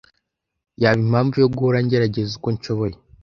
[0.81, 2.95] Yaba impamvu yo guhora ngerageza uko nshoboye.